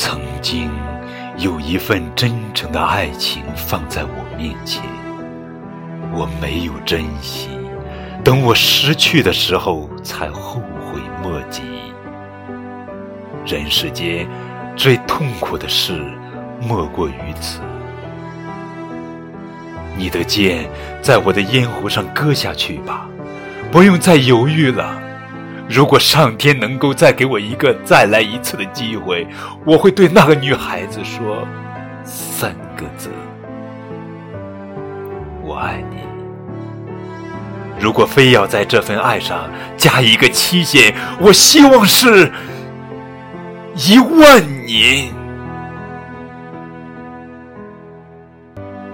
[0.00, 0.70] 曾经
[1.38, 4.80] 有一份真诚的爱情放在我面前，
[6.14, 7.48] 我没有珍惜，
[8.22, 11.62] 等我失去的时候才后悔莫及。
[13.44, 14.24] 人世间
[14.76, 16.00] 最痛苦的事，
[16.62, 17.60] 莫过于此。
[19.96, 20.70] 你的剑
[21.02, 23.08] 在我的咽喉上割下去吧，
[23.72, 25.07] 不用再犹豫了。
[25.68, 29.26] 如果上天能够再给我一个再来一次的机会，
[29.66, 31.46] 我会对那个女孩子说
[32.04, 33.10] 三个字
[35.44, 35.98] ：“我爱你。”
[37.78, 42.32] 如果非要在这份爱上加一个期限，我希望是
[43.76, 45.17] 一万年。